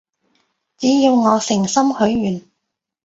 [0.79, 2.41] 只要我誠心許願